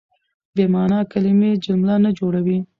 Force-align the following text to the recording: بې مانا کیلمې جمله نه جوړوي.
بې 0.55 0.65
مانا 0.73 0.99
کیلمې 1.11 1.51
جمله 1.65 1.95
نه 2.03 2.09
جوړوي. 2.19 2.57